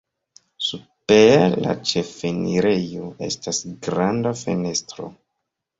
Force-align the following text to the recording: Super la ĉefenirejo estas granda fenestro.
Super 0.67 1.53
la 1.67 1.75
ĉefenirejo 1.91 3.13
estas 3.31 3.63
granda 3.87 4.37
fenestro. 4.45 5.17